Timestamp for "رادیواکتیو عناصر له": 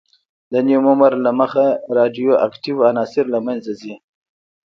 1.97-3.39